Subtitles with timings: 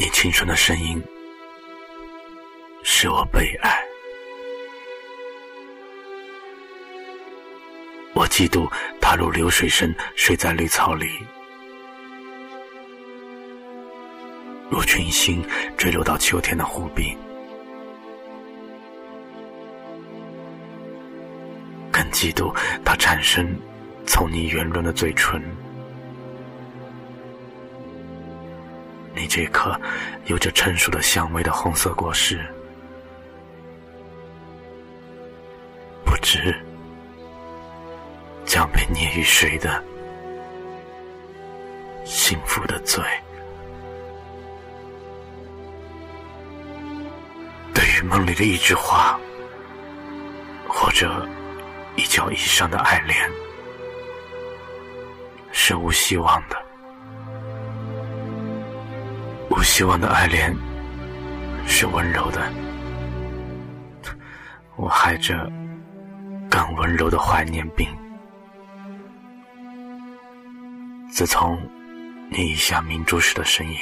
[0.00, 1.02] 你清纯的声音，
[2.84, 3.84] 使我被爱。
[8.14, 11.08] 我嫉妒他如流水声睡在绿草里，
[14.70, 15.44] 如群星
[15.76, 17.18] 坠落到秋天的湖滨，
[21.90, 23.52] 更嫉妒他产生
[24.06, 25.42] 从你圆润的嘴唇。
[29.18, 29.78] 你这颗
[30.26, 32.38] 有着成熟的香味的红色果实，
[36.04, 36.54] 不知
[38.44, 39.82] 将被捏于谁的
[42.04, 43.02] 幸福的嘴。
[47.74, 49.18] 对于梦里的一句话，
[50.68, 51.28] 或者
[51.96, 53.28] 一觉以上的爱恋，
[55.50, 56.67] 是无希望的。
[59.78, 60.52] 希望的爱恋
[61.64, 62.52] 是温柔的，
[64.74, 65.48] 我害着
[66.50, 67.88] 更温柔的怀念病。
[71.08, 71.56] 自从
[72.28, 73.78] 你一下明珠时的身影，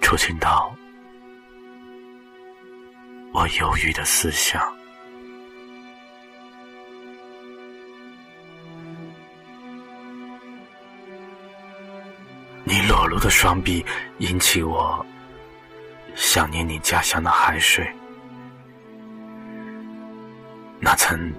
[0.00, 0.72] 触进到
[3.32, 4.62] 我忧郁的思想。
[12.64, 13.84] 你裸露的双臂
[14.18, 15.04] 引起我
[16.14, 17.86] 想念你家乡的海水，
[20.78, 21.32] 那曾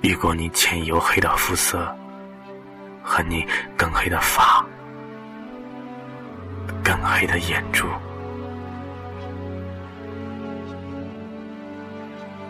[0.00, 1.94] 遇过你浅黝黑的肤色
[3.02, 4.64] 和你更黑的发、
[6.82, 7.86] 更黑的眼珠。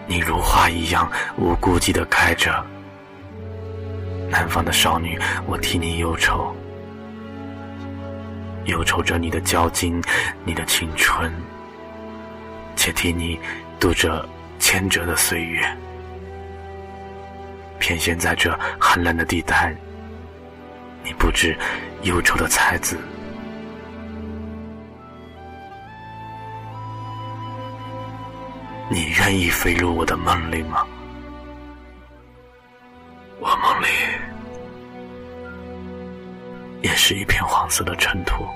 [0.07, 2.65] 你如花一样无顾忌的开着，
[4.31, 6.55] 南方的少女，我替你忧愁。
[8.67, 10.03] 忧愁着你的娇矜，
[10.45, 11.33] 你的青春，
[12.77, 13.39] 且替你
[13.79, 14.27] 度着
[14.59, 15.63] 千折的岁月。
[17.79, 19.75] 偏陷在这寒冷的地带，
[21.03, 21.57] 你不知
[22.03, 22.97] 忧愁的才子。
[28.91, 30.87] 你愿意飞入我的梦里吗？
[36.85, 38.47] 也是一片黄色的尘土。